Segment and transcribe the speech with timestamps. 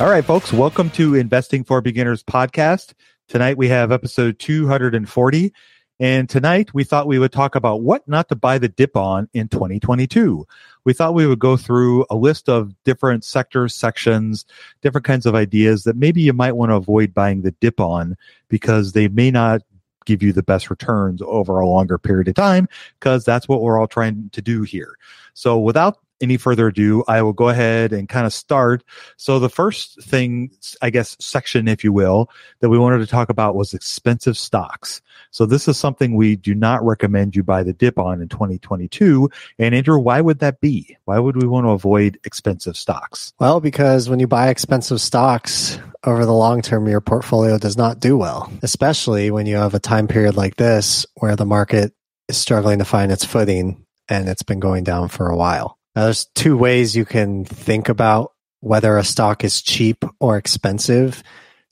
[0.00, 2.94] All right, folks, welcome to Investing for Beginners podcast.
[3.28, 5.52] Tonight we have episode 240.
[5.98, 9.28] And tonight we thought we would talk about what not to buy the dip on
[9.34, 10.46] in 2022.
[10.84, 14.46] We thought we would go through a list of different sectors, sections,
[14.80, 18.16] different kinds of ideas that maybe you might want to avoid buying the dip on
[18.48, 19.60] because they may not
[20.06, 23.78] give you the best returns over a longer period of time because that's what we're
[23.78, 24.96] all trying to do here.
[25.34, 28.84] So without any further ado, I will go ahead and kind of start.
[29.16, 30.50] So the first thing,
[30.82, 35.00] I guess, section, if you will, that we wanted to talk about was expensive stocks.
[35.30, 39.30] So this is something we do not recommend you buy the dip on in 2022.
[39.58, 40.96] And Andrew, why would that be?
[41.04, 43.32] Why would we want to avoid expensive stocks?
[43.38, 48.00] Well, because when you buy expensive stocks over the long term, your portfolio does not
[48.00, 51.92] do well, especially when you have a time period like this where the market
[52.28, 55.78] is struggling to find its footing and it's been going down for a while.
[55.94, 61.22] Now, there's two ways you can think about whether a stock is cheap or expensive.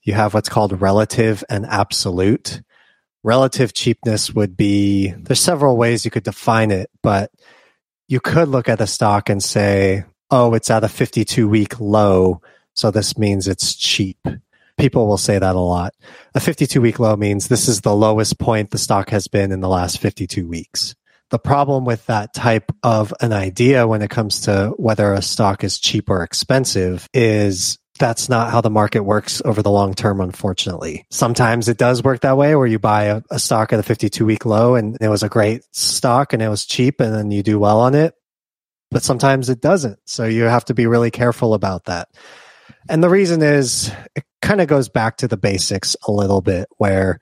[0.02, 2.62] You have what's called relative and absolute.
[3.22, 7.30] Relative cheapness would be, there's several ways you could define it, but
[8.08, 12.40] you could look at the stock and say, oh, it's at a 52 week low.
[12.74, 14.26] So this means it's cheap.
[14.78, 15.94] People will say that a lot.
[16.34, 19.60] A 52 week low means this is the lowest point the stock has been in
[19.60, 20.94] the last 52 weeks
[21.30, 25.62] the problem with that type of an idea when it comes to whether a stock
[25.62, 30.20] is cheap or expensive is that's not how the market works over the long term,
[30.20, 31.04] unfortunately.
[31.10, 34.24] Sometimes it does work that way where you buy a, a, stock at a 52
[34.24, 37.42] week low and it was a great stock and it was cheap and then you
[37.42, 38.14] do well on it.
[38.90, 39.98] But sometimes it doesn't.
[40.06, 42.08] So you have to be really careful about that.
[42.88, 46.68] And the reason is it kind of goes back to the basics a little bit
[46.78, 47.20] where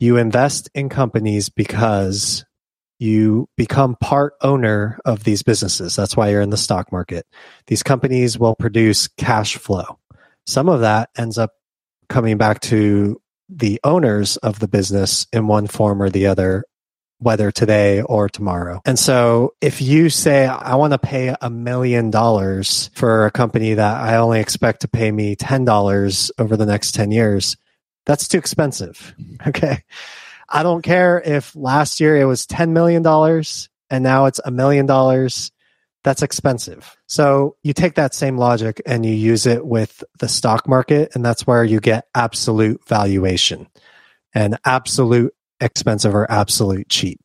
[0.00, 2.44] you invest in companies because
[3.02, 5.96] you become part owner of these businesses.
[5.96, 7.26] That's why you're in the stock market.
[7.66, 9.98] These companies will produce cash flow.
[10.46, 11.50] Some of that ends up
[12.08, 16.64] coming back to the owners of the business in one form or the other,
[17.18, 18.80] whether today or tomorrow.
[18.84, 23.74] And so if you say, I want to pay a million dollars for a company
[23.74, 27.56] that I only expect to pay me $10 over the next 10 years,
[28.06, 29.14] that's too expensive.
[29.20, 29.48] Mm-hmm.
[29.48, 29.82] Okay.
[30.52, 33.04] I don't care if last year it was $10 million
[33.88, 35.50] and now it's a million dollars.
[36.04, 36.96] That's expensive.
[37.06, 41.24] So you take that same logic and you use it with the stock market, and
[41.24, 43.68] that's where you get absolute valuation
[44.34, 47.20] and absolute expensive or absolute cheap.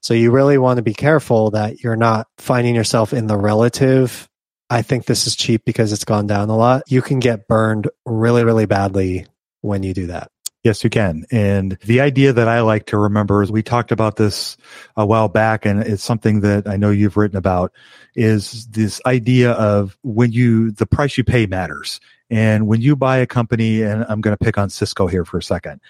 [0.00, 4.28] So you really want to be careful that you're not finding yourself in the relative.
[4.70, 6.84] I think this is cheap because it's gone down a lot.
[6.86, 9.26] You can get burned really, really badly
[9.60, 10.29] when you do that.
[10.62, 11.24] Yes, you can.
[11.30, 14.58] And the idea that I like to remember is we talked about this
[14.94, 17.72] a while back and it's something that I know you've written about
[18.14, 21.98] is this idea of when you, the price you pay matters.
[22.28, 25.38] And when you buy a company, and I'm going to pick on Cisco here for
[25.38, 25.80] a second.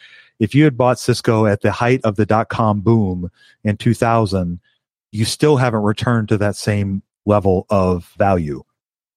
[0.41, 3.31] if you had bought Cisco at the height of the dot com boom
[3.63, 4.59] in 2000,
[5.13, 8.63] you still haven't returned to that same level of value.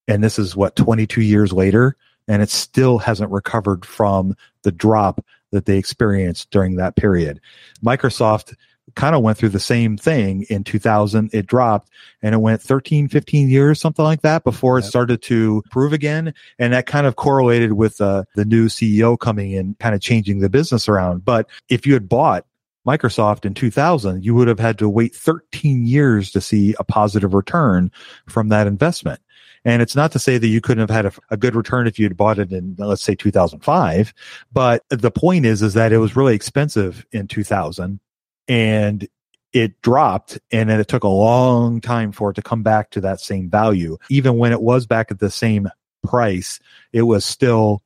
[0.08, 1.96] And this is what 22 years later,
[2.28, 7.40] and it still hasn't recovered from the drop that they experienced during that period.
[7.84, 8.56] Microsoft
[8.96, 11.90] kind of went through the same thing in 2000 it dropped
[12.22, 16.34] and it went 13 15 years something like that before it started to prove again
[16.60, 20.40] and that kind of correlated with uh, the new ceo coming in kind of changing
[20.40, 22.46] the business around but if you had bought
[22.86, 27.34] Microsoft in 2000, you would have had to wait 13 years to see a positive
[27.34, 27.92] return
[28.28, 29.22] from that investment.
[29.65, 31.98] And it's not to say that you couldn't have had a, a, good return if
[31.98, 34.13] you had bought it in, let's say 2005.
[34.51, 38.00] But the point is, is that it was really expensive in 2000
[38.48, 39.07] and
[39.54, 43.01] it dropped and then it took a long time for it to come back to
[43.01, 43.98] that same value.
[44.10, 45.69] Even when it was back at the same
[46.04, 46.59] price,
[46.92, 47.81] it was still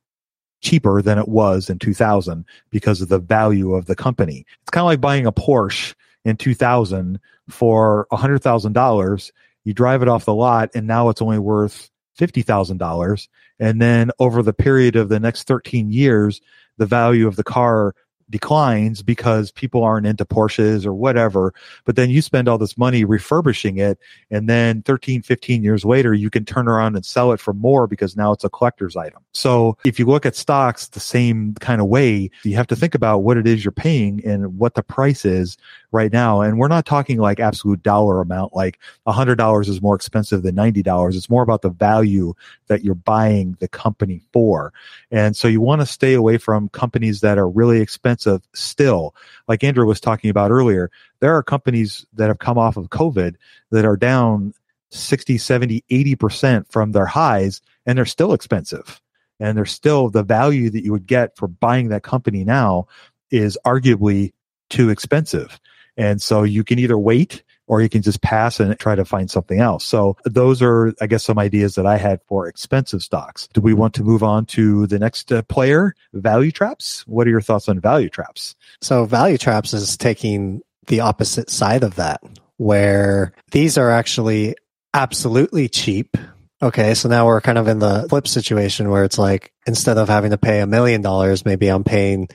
[0.60, 4.44] cheaper than it was in 2000 because of the value of the company.
[4.62, 9.32] It's kind of like buying a Porsche in 2000 for $100,000.
[9.68, 13.28] You drive it off the lot and now it's only worth $50,000.
[13.60, 16.40] And then over the period of the next 13 years,
[16.78, 17.94] the value of the car
[18.30, 21.54] declines because people aren't into Porsches or whatever.
[21.84, 23.98] But then you spend all this money refurbishing it.
[24.30, 27.86] And then 13, 15 years later, you can turn around and sell it for more
[27.86, 29.22] because now it's a collector's item.
[29.32, 32.94] So if you look at stocks the same kind of way, you have to think
[32.94, 35.56] about what it is you're paying and what the price is
[35.90, 36.40] right now.
[36.40, 41.16] And we're not talking like absolute dollar amount, like $100 is more expensive than $90.
[41.16, 42.34] It's more about the value
[42.66, 44.72] that you're buying the company for.
[45.10, 48.17] And so you want to stay away from companies that are really expensive
[48.54, 49.14] still.
[49.46, 53.36] Like Andrew was talking about earlier, there are companies that have come off of COVID
[53.70, 54.54] that are down
[54.90, 59.00] 60, 70, 80% from their highs and they're still expensive.
[59.40, 62.88] And they're still the value that you would get for buying that company now
[63.30, 64.32] is arguably
[64.68, 65.60] too expensive.
[65.96, 69.30] And so you can either wait or you can just pass and try to find
[69.30, 69.84] something else.
[69.84, 73.48] So those are, I guess, some ideas that I had for expensive stocks.
[73.52, 77.06] Do we want to move on to the next uh, player, value traps?
[77.06, 78.56] What are your thoughts on value traps?
[78.80, 82.22] So value traps is taking the opposite side of that,
[82.56, 84.56] where these are actually
[84.94, 86.16] absolutely cheap.
[86.60, 90.08] Okay, so now we're kind of in the flip situation where it's like instead of
[90.08, 92.28] having to pay a million dollars, maybe I'm paying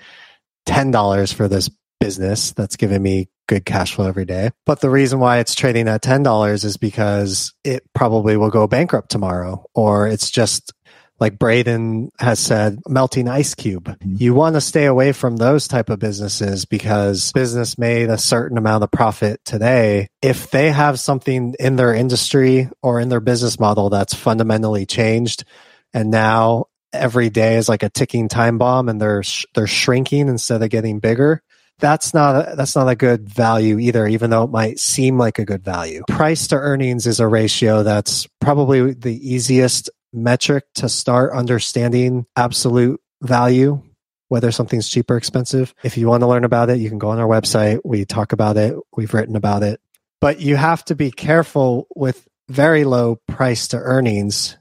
[0.65, 1.69] ten dollars for this
[1.99, 4.51] business that's giving me good cash flow every day.
[4.65, 9.09] But the reason why it's trading at $10 is because it probably will go bankrupt
[9.09, 10.73] tomorrow, or it's just
[11.19, 13.85] like Braden has said, melting ice cube.
[13.85, 14.15] Mm-hmm.
[14.17, 18.57] You want to stay away from those type of businesses because business made a certain
[18.57, 20.07] amount of profit today.
[20.21, 25.45] If they have something in their industry or in their business model that's fundamentally changed
[25.93, 30.27] and now every day is like a ticking time bomb and they're sh- they're shrinking
[30.27, 31.41] instead of getting bigger
[31.83, 35.37] that's not a, that's not a good value either even though it might seem like
[35.37, 36.01] a good value.
[36.07, 43.01] Price to earnings is a ratio that's probably the easiest metric to start understanding absolute
[43.21, 43.83] value
[44.29, 45.75] whether something's cheap or expensive.
[45.83, 47.81] If you want to learn about it you can go on our website.
[47.83, 48.75] We talk about it.
[48.95, 49.81] We've written about it.
[50.21, 54.55] But you have to be careful with very low price to earnings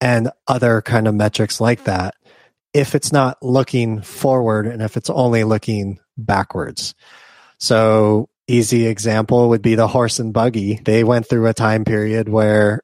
[0.00, 2.14] and other kind of metrics like that
[2.72, 6.94] if it's not looking forward and if it's only looking backwards.
[7.58, 10.80] So easy example would be the horse and buggy.
[10.84, 12.82] They went through a time period where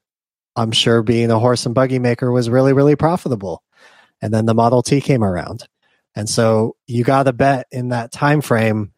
[0.56, 3.62] I'm sure being a horse and buggy maker was really, really profitable.
[4.20, 5.66] And then the Model T came around.
[6.14, 8.92] And so you got to bet in that time frame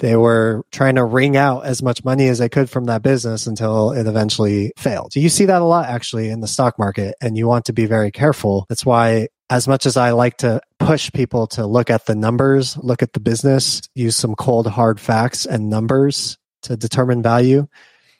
[0.00, 3.46] they were trying to wring out as much money as they could from that business
[3.46, 5.14] until it eventually failed.
[5.14, 7.86] You see that a lot actually in the stock market and you want to be
[7.86, 8.66] very careful.
[8.68, 12.76] That's why as much as I like to push people to look at the numbers,
[12.78, 17.66] look at the business, use some cold hard facts and numbers to determine value,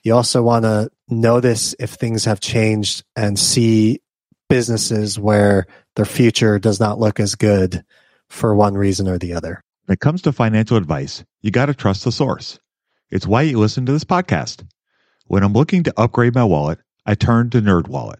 [0.05, 4.01] you also want to notice if things have changed and see
[4.49, 5.65] businesses where
[5.95, 7.83] their future does not look as good
[8.29, 9.63] for one reason or the other.
[9.85, 12.59] When it comes to financial advice, you got to trust the source.
[13.09, 14.63] It's why you listen to this podcast.
[15.25, 18.19] When I'm looking to upgrade my wallet, I turn to NerdWallet.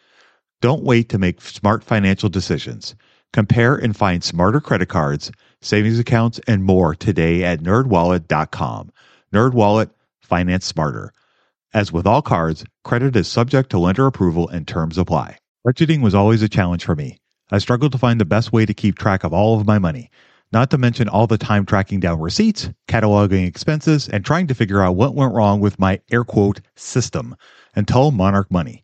[0.61, 2.95] Don't wait to make smart financial decisions.
[3.33, 8.91] Compare and find smarter credit cards, savings accounts, and more today at nerdwallet.com.
[9.33, 9.89] NerdWallet,
[10.21, 11.13] finance smarter.
[11.73, 15.37] As with all cards, credit is subject to lender approval and terms apply.
[15.65, 17.17] Budgeting was always a challenge for me.
[17.49, 20.09] I struggled to find the best way to keep track of all of my money,
[20.51, 24.81] not to mention all the time tracking down receipts, cataloging expenses, and trying to figure
[24.81, 27.35] out what went wrong with my air quote system
[27.75, 28.83] until Monarch Money.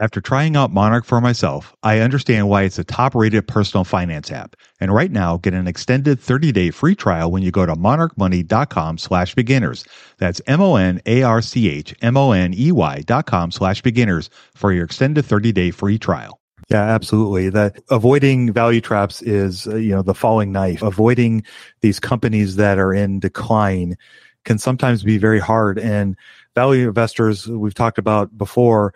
[0.00, 4.30] After trying out Monarch for myself, I understand why it's a top rated personal finance
[4.30, 4.54] app.
[4.80, 8.98] And right now, get an extended 30 day free trial when you go to monarchmoney.com
[8.98, 9.84] slash beginners.
[10.18, 13.50] That's M O N A R C H M O N E Y dot com
[13.50, 16.38] slash beginners for your extended 30 day free trial.
[16.70, 17.48] Yeah, absolutely.
[17.48, 20.80] That avoiding value traps is, uh, you know, the falling knife.
[20.80, 21.42] Avoiding
[21.80, 23.96] these companies that are in decline
[24.44, 25.78] can sometimes be very hard.
[25.78, 26.16] And
[26.54, 28.94] value investors, we've talked about before,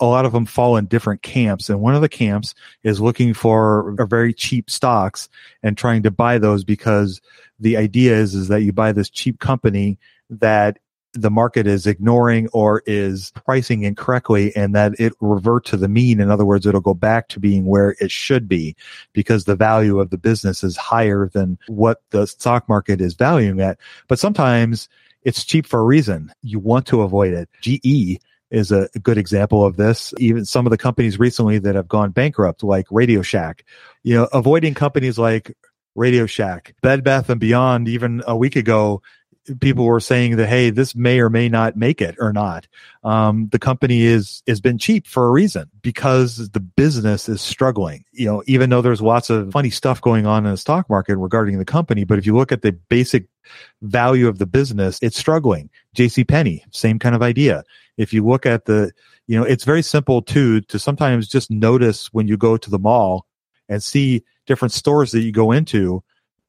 [0.00, 1.68] a lot of them fall in different camps.
[1.68, 5.28] And one of the camps is looking for very cheap stocks
[5.62, 7.20] and trying to buy those because
[7.60, 9.98] the idea is, is that you buy this cheap company
[10.30, 10.78] that
[11.12, 16.20] the market is ignoring or is pricing incorrectly and that it revert to the mean.
[16.20, 18.74] In other words, it'll go back to being where it should be
[19.12, 23.60] because the value of the business is higher than what the stock market is valuing
[23.60, 23.78] at.
[24.08, 24.88] But sometimes
[25.22, 26.32] it's cheap for a reason.
[26.42, 27.48] You want to avoid it.
[27.62, 28.20] GE
[28.50, 30.14] is a good example of this.
[30.18, 33.64] Even some of the companies recently that have gone bankrupt, like Radio Shack,
[34.02, 35.56] you know, avoiding companies like
[35.94, 39.02] Radio Shack, Bed Bath and Beyond, even a week ago,
[39.60, 42.66] people were saying that hey this may or may not make it or not.
[43.02, 48.04] Um, the company is has been cheap for a reason because the business is struggling.
[48.12, 51.16] You know even though there's lots of funny stuff going on in the stock market
[51.16, 53.26] regarding the company but if you look at the basic
[53.82, 55.68] value of the business it's struggling.
[55.94, 57.64] Jc penney same kind of idea
[57.96, 58.92] if you look at the
[59.26, 62.78] you know it's very simple too to sometimes just notice when you go to the
[62.78, 63.26] mall
[63.68, 66.02] and see different stores that you go into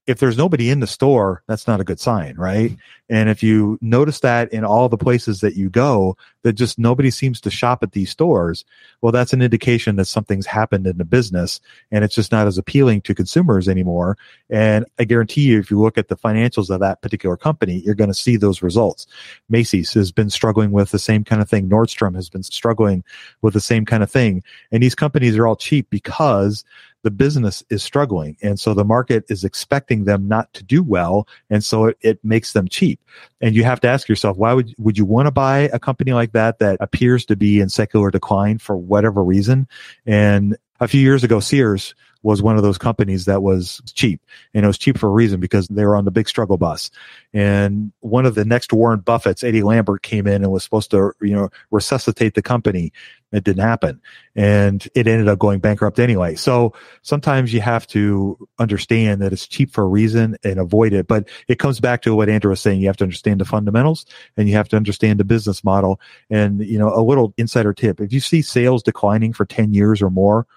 [0.08, 2.76] if there's nobody in the store, that's not a good sign, right?
[3.10, 7.10] And if you notice that in all the places that you go, that just nobody
[7.10, 8.66] seems to shop at these stores,
[9.02, 11.60] well, that's an indication that something's happened in the business
[11.92, 14.18] and it's just not as appealing to consumers anymore.
[14.50, 17.96] And I guarantee you, if you look at the financials of that particular company, you're
[17.96, 19.08] going to see those results.
[19.50, 21.68] Macy's has been struggling with the same kind of thing.
[21.68, 23.04] Nordstrom has been struggling
[23.42, 24.44] with the same kind of thing.
[24.72, 26.64] And these companies are all cheap because
[27.06, 28.36] the business is struggling.
[28.42, 31.28] And so the market is expecting them not to do well.
[31.52, 33.00] And so it, it makes them cheap.
[33.40, 36.14] And you have to ask yourself, why would, would you want to buy a company
[36.14, 39.68] like that that appears to be in secular decline for whatever reason?
[40.08, 41.94] And a few years ago, Sears
[42.26, 44.20] was one of those companies that was cheap.
[44.56, 46.90] And it was cheap for a reason because they were on the big struggle bus.
[47.36, 51.14] And one of the next Warren Buffett's, Eddie Lampert, came in and was supposed to,
[51.22, 52.92] you know, resuscitate the company.
[53.32, 54.02] It didn't happen.
[54.36, 56.34] And it ended up going bankrupt anyway.
[56.34, 61.06] So sometimes you have to understand that it's cheap for a reason and avoid it.
[61.06, 62.82] But it comes back to what Andrew was saying.
[62.82, 64.04] You have to understand the fundamentals
[64.36, 66.02] and you have to understand the business model.
[66.32, 68.02] And, you know, a little insider tip.
[68.02, 70.48] If you see sales declining for 10 years or more,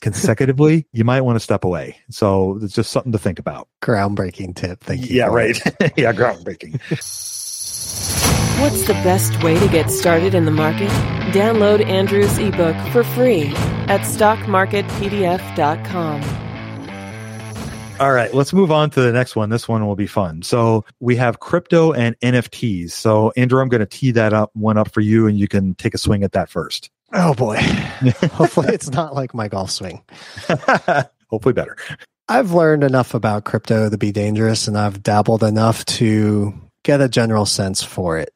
[0.00, 1.98] consecutively, you might want to step away.
[2.10, 3.68] So it's just something to think about.
[3.82, 4.80] Groundbreaking tip.
[4.80, 5.16] Thank you.
[5.16, 5.58] Yeah, right.
[5.96, 6.80] yeah, groundbreaking.
[8.60, 10.90] What's the best way to get started in the market?
[11.32, 13.46] Download Andrew's ebook for free
[13.86, 16.44] at stockmarketpdf.com.
[18.00, 19.50] All right, let's move on to the next one.
[19.50, 20.42] This one will be fun.
[20.42, 22.92] So we have crypto and NFTs.
[22.92, 25.74] So Andrew, I'm going to tee that up one up for you, and you can
[25.74, 26.90] take a swing at that first.
[27.12, 27.56] Oh boy.
[28.32, 30.02] Hopefully it's not like my golf swing.
[31.30, 31.76] Hopefully better.
[32.28, 36.52] I've learned enough about crypto to be dangerous and I've dabbled enough to
[36.84, 38.32] get a general sense for it.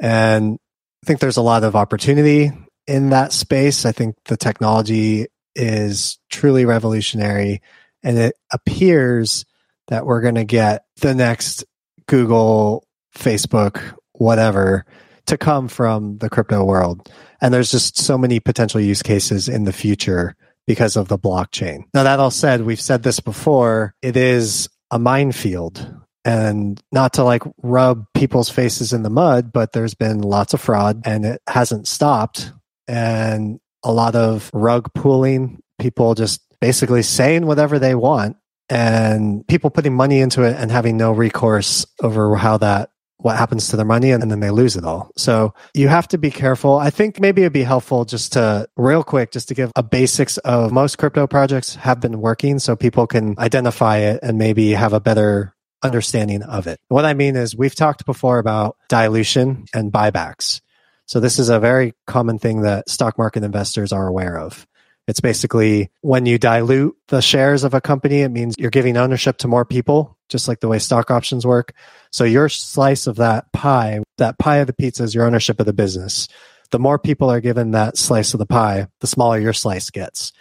[0.00, 0.58] And
[1.02, 2.52] I think there's a lot of opportunity
[2.86, 3.84] in that space.
[3.84, 7.60] I think the technology is truly revolutionary
[8.02, 9.44] and it appears
[9.88, 11.64] that we're going to get the next
[12.06, 13.80] Google, Facebook,
[14.12, 14.86] whatever
[15.26, 17.10] to come from the crypto world.
[17.40, 21.84] And there's just so many potential use cases in the future because of the blockchain.
[21.92, 25.94] Now, that all said, we've said this before, it is a minefield.
[26.24, 30.60] And not to like rub people's faces in the mud, but there's been lots of
[30.60, 32.50] fraud and it hasn't stopped.
[32.88, 38.38] And a lot of rug pulling, people just basically saying whatever they want
[38.70, 42.90] and people putting money into it and having no recourse over how that
[43.24, 45.10] what happens to their money and then they lose it all.
[45.16, 46.76] So you have to be careful.
[46.76, 50.36] I think maybe it'd be helpful just to real quick, just to give a basics
[50.38, 54.92] of most crypto projects have been working so people can identify it and maybe have
[54.92, 56.78] a better understanding of it.
[56.88, 60.60] What I mean is we've talked before about dilution and buybacks.
[61.06, 64.66] So this is a very common thing that stock market investors are aware of.
[65.06, 69.36] It's basically when you dilute the shares of a company, it means you're giving ownership
[69.38, 71.74] to more people, just like the way stock options work.
[72.10, 75.66] So your slice of that pie, that pie of the pizza is your ownership of
[75.66, 76.28] the business.
[76.70, 80.32] The more people are given that slice of the pie, the smaller your slice gets.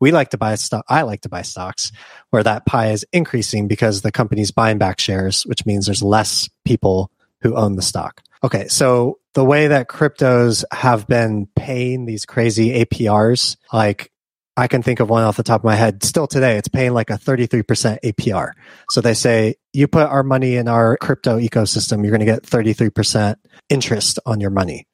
[0.00, 0.84] We like to buy stock.
[0.88, 1.92] I like to buy stocks
[2.30, 6.48] where that pie is increasing because the company's buying back shares, which means there's less
[6.64, 7.10] people
[7.42, 8.22] who own the stock.
[8.42, 8.68] Okay.
[8.68, 14.10] So the way that cryptos have been paying these crazy APRs, like
[14.56, 16.02] I can think of one off the top of my head.
[16.02, 17.64] Still today, it's paying like a 33%
[18.04, 18.52] APR.
[18.90, 22.42] So they say, you put our money in our crypto ecosystem, you're going to get
[22.42, 23.36] 33%
[23.68, 24.86] interest on your money.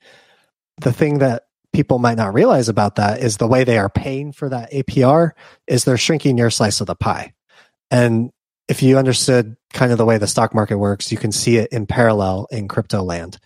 [0.83, 4.33] The thing that people might not realize about that is the way they are paying
[4.33, 5.33] for that APR
[5.67, 7.33] is they're shrinking your slice of the pie.
[7.91, 8.31] And
[8.69, 11.73] if you understood kind of the way the stock market works, you can see it
[11.73, 13.39] in parallel in crypto land.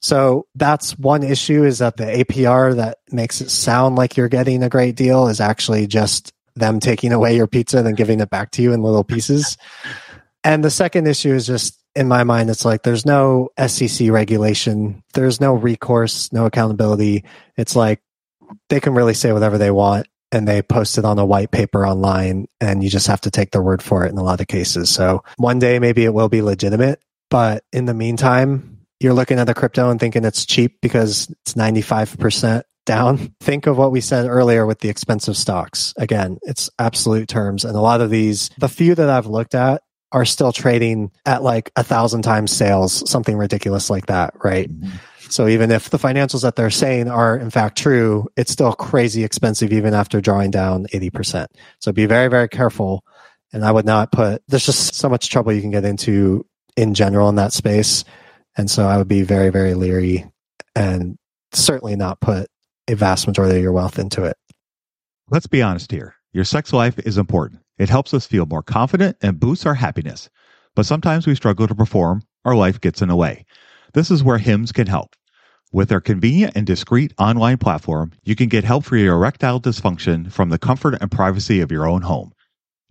[0.00, 4.62] So that's one issue is that the APR that makes it sound like you're getting
[4.62, 8.30] a great deal is actually just them taking away your pizza and then giving it
[8.30, 9.58] back to you in little pieces.
[10.42, 15.02] And the second issue is just in my mind, it's like there's no SEC regulation,
[15.12, 17.24] there's no recourse, no accountability.
[17.56, 18.00] It's like
[18.68, 21.86] they can really say whatever they want and they post it on a white paper
[21.86, 24.46] online and you just have to take their word for it in a lot of
[24.46, 24.90] cases.
[24.90, 29.44] So one day maybe it will be legitimate, but in the meantime, you're looking at
[29.44, 33.34] the crypto and thinking it's cheap because it's 95% down.
[33.40, 35.94] Think of what we said earlier with the expensive stocks.
[35.96, 37.64] Again, it's absolute terms.
[37.64, 41.42] And a lot of these, the few that I've looked at are still trading at
[41.42, 44.68] like a thousand times sales, something ridiculous like that, right?
[44.68, 44.96] Mm-hmm.
[45.30, 49.22] So even if the financials that they're saying are in fact true, it's still crazy
[49.24, 51.46] expensive even after drawing down 80%.
[51.78, 53.04] So be very, very careful.
[53.52, 56.44] And I would not put, there's just so much trouble you can get into
[56.76, 58.04] in general in that space.
[58.56, 60.30] And so I would be very, very leery
[60.74, 61.16] and
[61.52, 62.48] certainly not put
[62.88, 64.36] a vast majority of your wealth into it.
[65.30, 66.16] Let's be honest here.
[66.32, 67.60] Your sex life is important.
[67.78, 70.28] It helps us feel more confident and boosts our happiness.
[70.74, 73.44] But sometimes we struggle to perform, our life gets in the way.
[73.94, 75.16] This is where Hims can help.
[75.72, 80.32] With their convenient and discreet online platform, you can get help for your erectile dysfunction
[80.32, 82.32] from the comfort and privacy of your own home.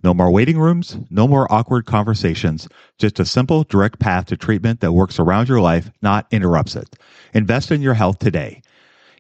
[0.02, 4.80] No more waiting rooms, no more awkward conversations, just a simple, direct path to treatment
[4.80, 6.96] that works around your life, not interrupts it.
[7.34, 8.62] Invest in your health today.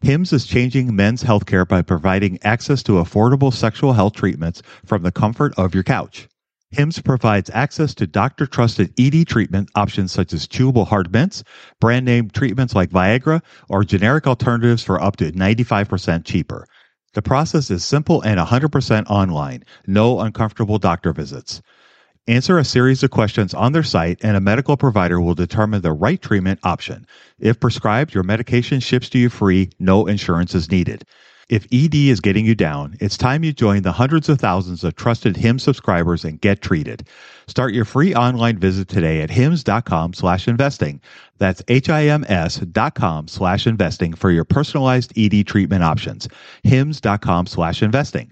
[0.01, 5.11] HIMS is changing men's healthcare by providing access to affordable sexual health treatments from the
[5.11, 6.28] comfort of your couch.
[6.71, 11.43] HIMS provides access to doctor trusted ED treatment options such as chewable hard mints,
[11.79, 16.67] brand name treatments like Viagra, or generic alternatives for up to 95% cheaper.
[17.13, 21.59] The process is simple and 100% online, no uncomfortable doctor visits.
[22.27, 25.91] Answer a series of questions on their site, and a medical provider will determine the
[25.91, 27.07] right treatment option.
[27.39, 31.03] If prescribed, your medication ships to you free, no insurance is needed.
[31.49, 34.95] If ED is getting you down, it's time you join the hundreds of thousands of
[34.95, 37.07] trusted HIMS subscribers and get treated.
[37.47, 41.01] Start your free online visit today at hims.com slash investing.
[41.39, 46.27] That's H-I-M-S dot com slash investing for your personalized ED treatment options.
[46.61, 48.31] hims.com slash investing.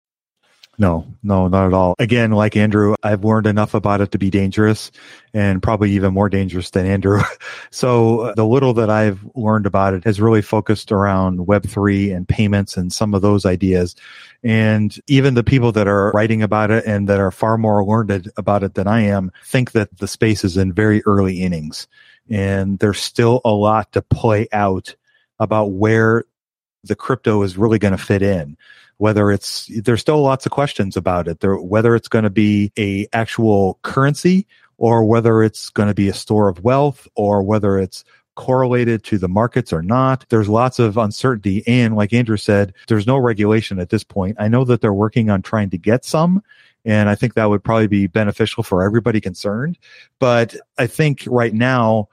[0.77, 1.95] No, no, not at all.
[1.99, 4.89] Again, like Andrew, I've learned enough about it to be dangerous
[5.33, 7.21] and probably even more dangerous than Andrew.
[7.71, 12.27] so uh, the little that I've learned about it has really focused around Web3 and
[12.27, 13.95] payments and some of those ideas.
[14.43, 18.31] And even the people that are writing about it and that are far more learned
[18.37, 21.87] about it than I am think that the space is in very early innings
[22.29, 24.95] and there's still a lot to play out
[25.39, 26.23] about where
[26.83, 28.57] the crypto is really going to fit in
[29.01, 31.39] whether it's there's still lots of questions about it.
[31.39, 34.45] There whether it's going to be a actual currency
[34.77, 38.03] or whether it's going to be a store of wealth or whether it's
[38.35, 40.27] correlated to the markets or not.
[40.29, 41.63] There's lots of uncertainty.
[41.65, 44.37] And like andrew said there's no regulation at this point.
[44.39, 46.43] I know that they're working on trying to get some
[46.85, 49.79] and i think that would probably be beneficial for everybody concerned.
[50.19, 52.07] But i think right now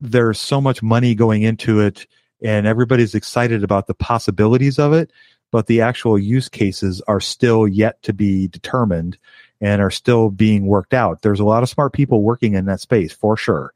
[0.00, 2.06] there's so much money going into it
[2.40, 5.10] and everybody's excited about the possibilities of it
[5.50, 9.18] but the actual use cases are still yet to be determined
[9.60, 11.22] and are still being worked out.
[11.22, 13.74] There's a lot of smart people working in that space for sure.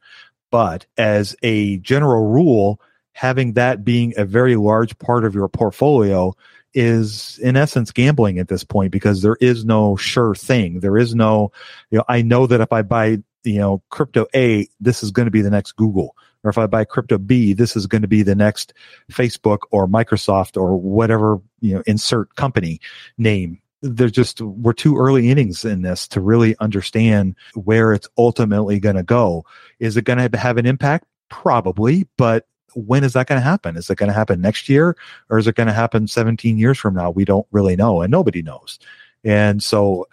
[0.51, 2.81] But as a general rule,
[3.13, 6.35] having that being a very large part of your portfolio
[6.75, 10.81] is in essence gambling at this point because there is no sure thing.
[10.81, 11.53] There is no,
[11.91, 15.27] you know, I know that if I buy, you know, crypto A, this is going
[15.27, 18.09] to be the next Google or if I buy crypto B, this is going to
[18.09, 18.73] be the next
[19.11, 22.81] Facebook or Microsoft or whatever, you know, insert company
[23.19, 23.61] name.
[23.83, 28.97] There's just, we're too early innings in this to really understand where it's ultimately going
[28.97, 29.45] to go.
[29.79, 31.07] Is it going to have an impact?
[31.29, 33.77] Probably, but when is that going to happen?
[33.77, 34.97] Is it going to happen next year
[35.29, 37.11] or is it going to happen 17 years from now?
[37.11, 38.79] We don't really know and nobody knows.
[39.23, 40.09] And so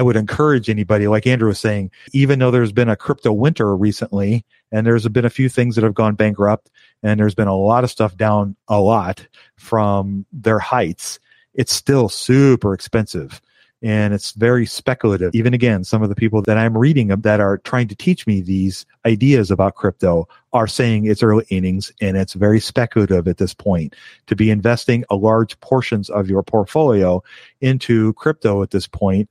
[0.00, 3.76] I would encourage anybody, like Andrew was saying, even though there's been a crypto winter
[3.76, 6.70] recently, and there's been a few things that have gone bankrupt,
[7.02, 11.20] and there's been a lot of stuff down a lot from their heights,
[11.52, 13.42] it's still super expensive.
[13.82, 15.34] And it's very speculative.
[15.34, 18.40] Even again, some of the people that I'm reading that are trying to teach me
[18.40, 23.52] these ideas about crypto are saying it's early innings and it's very speculative at this
[23.52, 23.94] point
[24.28, 27.22] to be investing a large portions of your portfolio
[27.60, 29.28] into crypto at this point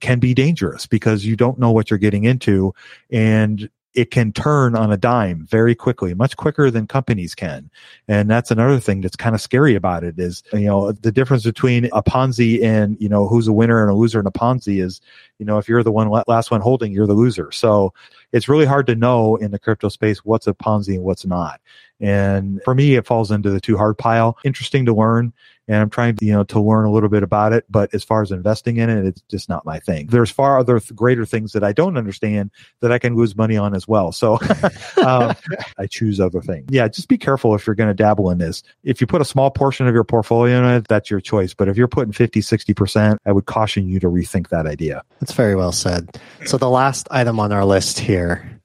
[0.00, 2.74] can be dangerous because you don't know what you're getting into
[3.10, 7.70] and it can turn on a dime very quickly, much quicker than companies can.
[8.06, 11.44] And that's another thing that's kind of scary about it is, you know, the difference
[11.44, 14.82] between a Ponzi and, you know, who's a winner and a loser in a Ponzi
[14.82, 15.00] is,
[15.38, 17.52] you know, if you're the one last one holding, you're the loser.
[17.52, 17.92] So
[18.32, 21.60] it's really hard to know in the crypto space what's a Ponzi and what's not.
[22.00, 24.36] And for me, it falls into the too hard pile.
[24.44, 25.32] Interesting to learn
[25.68, 27.64] and I'm trying to, you know, to learn a little bit about it.
[27.68, 30.06] But as far as investing in it, it's just not my thing.
[30.06, 33.56] There's far other th- greater things that I don't understand that I can lose money
[33.56, 34.12] on as well.
[34.12, 34.38] So
[35.04, 35.34] um,
[35.78, 36.66] I choose other things.
[36.70, 38.62] Yeah, just be careful if you're going to dabble in this.
[38.84, 41.52] If you put a small portion of your portfolio in it, that's your choice.
[41.52, 45.02] But if you're putting 50, 60%, I would caution you to rethink that idea.
[45.26, 46.20] That's very well said.
[46.44, 48.60] So the last item on our list here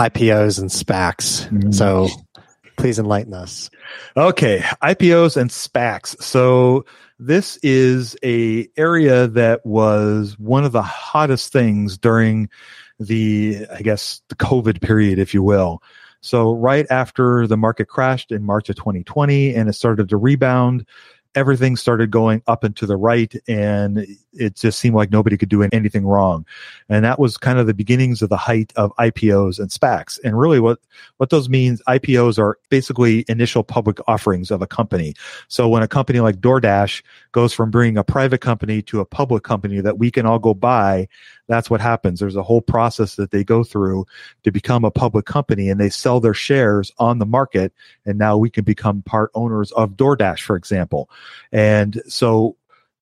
[0.00, 1.46] IPOs and SPACs.
[1.48, 1.72] Mm-hmm.
[1.72, 2.08] So
[2.78, 3.70] Please enlighten us.
[4.16, 6.22] Okay, IPOs and SPACs.
[6.22, 6.86] So
[7.18, 12.48] this is a area that was one of the hottest things during
[13.00, 15.82] the, I guess, the COVID period, if you will.
[16.20, 20.86] So right after the market crashed in March of 2020 and it started to rebound,
[21.34, 25.48] everything started going up and to the right and it just seemed like nobody could
[25.48, 26.46] do anything wrong.
[26.88, 30.18] And that was kind of the beginnings of the height of IPOs and SPACs.
[30.22, 30.80] And really what,
[31.16, 35.14] what those means, IPOs are basically initial public offerings of a company.
[35.48, 39.44] So when a company like DoorDash goes from being a private company to a public
[39.44, 41.08] company that we can all go buy,
[41.46, 42.20] that's what happens.
[42.20, 44.06] There's a whole process that they go through
[44.44, 47.72] to become a public company and they sell their shares on the market.
[48.04, 51.08] And now we can become part owners of DoorDash, for example.
[51.50, 52.56] And so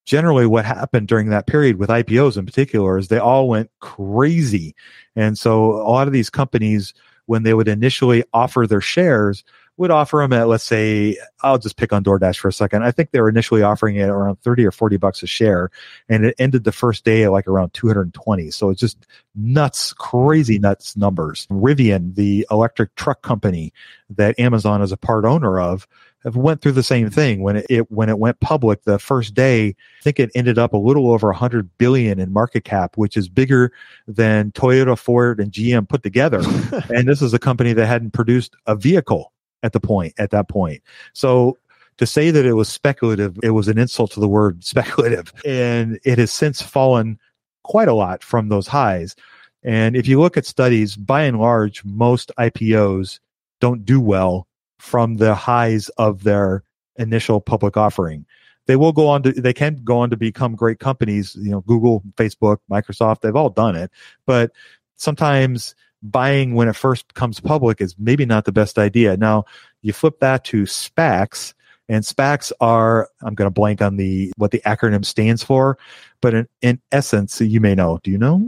[0.06, 4.74] generally what happened during that period with IPOs in particular is they all went crazy.
[5.16, 6.94] And so a lot of these companies,
[7.26, 9.42] when they would initially offer their shares,
[9.78, 12.82] would offer them at, let's say, I'll just pick on DoorDash for a second.
[12.82, 15.70] I think they were initially offering it around 30 or 40 bucks a share
[16.08, 18.50] and it ended the first day at like around 220.
[18.52, 21.46] So it's just nuts, crazy nuts numbers.
[21.50, 23.72] Rivian, the electric truck company
[24.08, 25.86] that Amazon is a part owner of,
[26.34, 29.68] went through the same thing when it, it, when it went public the first day
[29.68, 33.28] i think it ended up a little over 100 billion in market cap which is
[33.28, 33.70] bigger
[34.08, 36.40] than toyota ford and gm put together
[36.94, 40.48] and this is a company that hadn't produced a vehicle at the point at that
[40.48, 40.82] point.
[41.12, 41.58] So
[41.98, 45.32] to say that it was speculative, it was an insult to the word speculative.
[45.44, 47.18] And it has since fallen
[47.62, 49.14] quite a lot from those highs.
[49.62, 53.18] And if you look at studies, by and large, most IPOs
[53.60, 54.46] don't do well
[54.78, 56.62] from the highs of their
[56.96, 58.24] initial public offering.
[58.66, 61.60] they will go on to they can go on to become great companies you know
[61.62, 63.90] google facebook microsoft they've all done it
[64.26, 64.50] but
[64.96, 69.44] sometimes buying when it first comes public is maybe not the best idea now
[69.82, 71.54] you flip that to spacs
[71.88, 75.78] and SPACs are, I'm going to blank on the, what the acronym stands for,
[76.20, 78.00] but in, in essence, you may know.
[78.02, 78.44] Do you know?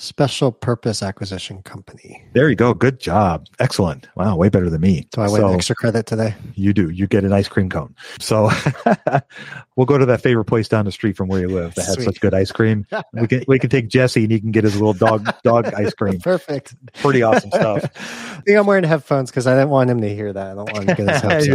[0.00, 2.22] Special Purpose Acquisition Company.
[2.32, 2.72] There you go.
[2.72, 3.46] Good job.
[3.58, 4.06] Excellent.
[4.14, 5.08] Wow, way better than me.
[5.10, 6.36] Do I win So- extra credit today?
[6.54, 6.88] You do.
[6.90, 7.96] You get an ice cream cone.
[8.20, 8.48] So
[9.76, 11.94] we'll go to that favorite place down the street from where you live that has
[11.94, 12.04] Sweet.
[12.04, 12.86] such good ice cream.
[13.12, 15.92] We can we can take Jesse and he can get his little dog dog ice
[15.94, 16.20] cream.
[16.20, 16.76] Perfect.
[16.94, 17.84] Pretty awesome stuff.
[17.96, 20.46] I think I'm wearing headphones because I didn't want him to hear that.
[20.46, 21.46] I don't want to get his hopes.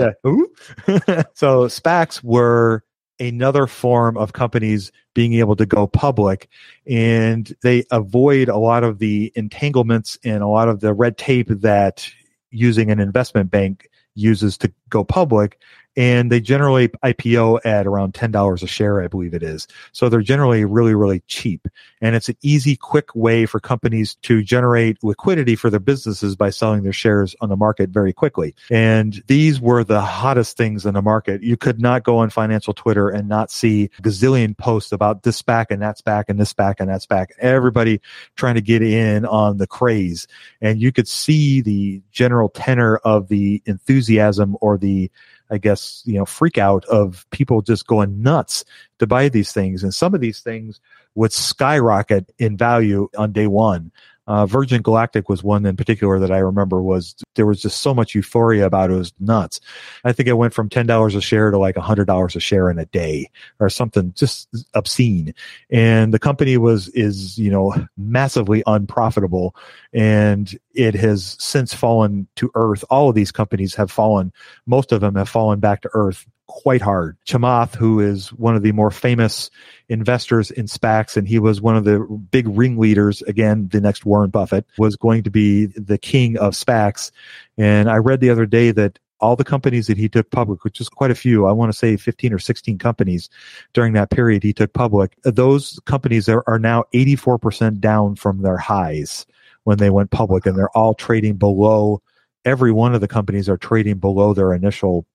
[1.08, 1.24] Yeah.
[1.34, 2.84] So SPACs were
[3.24, 6.50] another form of companies being able to go public
[6.86, 11.48] and they avoid a lot of the entanglements and a lot of the red tape
[11.48, 12.08] that
[12.52, 15.60] using an investment bank uses to go public
[15.96, 19.68] and they generally IPO at around $10 a share, I believe it is.
[19.92, 21.68] So they're generally really, really cheap.
[22.02, 26.50] And it's an easy, quick way for companies to generate liquidity for their businesses by
[26.50, 28.56] selling their shares on the market very quickly.
[28.70, 31.44] And these were the hottest things in the market.
[31.44, 35.68] You could not go on financial Twitter and not see gazillion posts about this SPAC
[35.70, 37.28] and that SPAC and this SPAC and that SPAC.
[37.40, 38.02] Everybody
[38.36, 40.28] trying to get in on the craze.
[40.62, 45.12] And you could see the general tenor of the enthusiasm or the
[45.54, 48.66] I guess, you know, freak out of people just going nuts
[49.00, 49.84] to buy these things.
[49.84, 50.82] And some of these things
[51.16, 53.92] would skyrocket in value on day one.
[54.26, 57.94] Uh, Virgin Galactic was one in particular that I remember was there was just so
[57.94, 58.94] much euphoria about it.
[58.94, 59.60] It was nuts.
[60.04, 62.86] I think it went from $10 a share to like $100 a share in a
[62.86, 65.34] day or something just obscene.
[65.70, 69.56] And the company was, is, you know, massively unprofitable
[69.94, 72.86] and it has since fallen to earth.
[72.90, 74.32] All of these companies have fallen.
[74.66, 77.18] Most of them have fallen back to earth quite hard.
[77.26, 79.50] Chamath, who is one of the more famous
[79.90, 82.00] investors in SPACs, and he was one of the
[82.32, 87.12] big ringleaders, again, the next Warren Buffett, was going to be the king of SPACs.
[87.58, 90.82] And I read the other day that all the companies that he took public, which
[90.82, 93.30] is quite a few, I want to say 15 or 16 companies
[93.72, 98.58] during that period he took public, those companies are, are now 84% down from their
[98.58, 99.26] highs
[99.64, 102.02] when they went public, and they're all trading below.
[102.44, 105.06] Every one of the companies are trading below their initial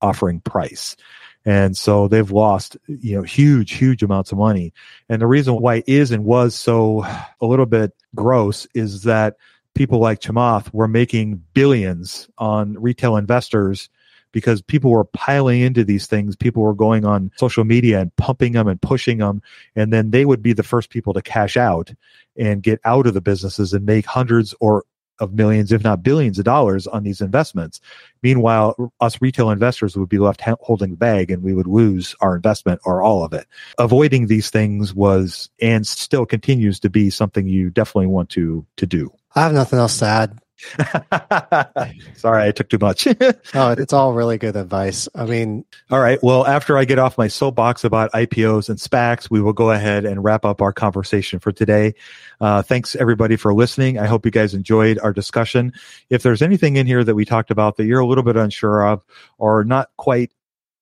[0.00, 0.96] offering price.
[1.44, 4.72] And so they've lost, you know, huge, huge amounts of money.
[5.08, 7.04] And the reason why it is and was so
[7.40, 9.36] a little bit gross is that
[9.74, 13.88] people like Chamath were making billions on retail investors
[14.32, 16.36] because people were piling into these things.
[16.36, 19.40] People were going on social media and pumping them and pushing them.
[19.74, 21.92] And then they would be the first people to cash out
[22.36, 24.84] and get out of the businesses and make hundreds or
[25.20, 27.80] of millions, if not billions of dollars on these investments.
[28.22, 32.14] Meanwhile, us retail investors would be left ha- holding the bag and we would lose
[32.20, 33.46] our investment or all of it.
[33.78, 38.86] Avoiding these things was and still continues to be something you definitely want to, to
[38.86, 39.12] do.
[39.34, 40.38] I have nothing else to add.
[42.16, 43.06] Sorry, I took too much.
[43.54, 45.08] Oh, it's all really good advice.
[45.14, 46.18] I mean, All right.
[46.22, 50.04] Well, after I get off my soapbox about IPOs and SPACs, we will go ahead
[50.04, 51.94] and wrap up our conversation for today.
[52.40, 53.98] Uh, thanks everybody for listening.
[53.98, 55.72] I hope you guys enjoyed our discussion.
[56.10, 58.86] If there's anything in here that we talked about that you're a little bit unsure
[58.86, 59.02] of
[59.38, 60.32] or not quite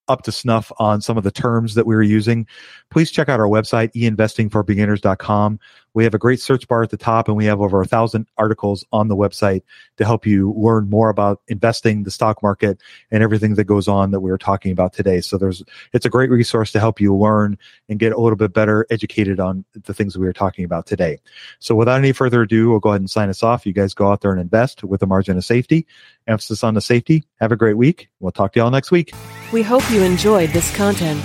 [0.08, 2.46] up to snuff on some of the terms that we were using,
[2.90, 5.58] please check out our website, einvestingforbeginners.com.
[5.96, 8.26] We have a great search bar at the top and we have over a thousand
[8.36, 9.62] articles on the website
[9.96, 12.78] to help you learn more about investing, the stock market,
[13.10, 15.22] and everything that goes on that we were talking about today.
[15.22, 15.62] So there's,
[15.94, 17.56] it's a great resource to help you learn
[17.88, 21.18] and get a little bit better educated on the things we were talking about today.
[21.60, 23.64] So without any further ado, we'll go ahead and sign us off.
[23.64, 25.86] You guys go out there and invest with a margin of safety,
[26.26, 27.24] emphasis on the safety.
[27.40, 28.10] Have a great week.
[28.20, 29.14] We'll talk to y'all next week.
[29.50, 31.24] We hope you enjoyed this content.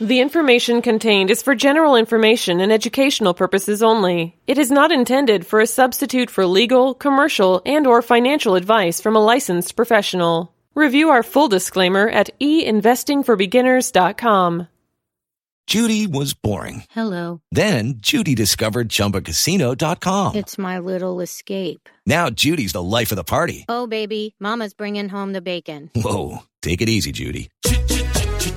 [0.00, 4.36] The information contained is for general information and educational purposes only.
[4.46, 9.14] It is not intended for a substitute for legal, commercial, and or financial advice from
[9.14, 10.52] a licensed professional.
[10.74, 14.66] Review our full disclaimer at einvestingforbeginners.com.
[15.66, 16.84] Judy was boring.
[16.90, 17.40] Hello.
[17.52, 20.34] Then Judy discovered ChumbaCasino.com.
[20.34, 21.88] It's my little escape.
[22.04, 23.64] Now Judy's the life of the party.
[23.68, 25.90] Oh, baby, Mama's bringing home the bacon.
[25.94, 27.48] Whoa, take it easy, Judy.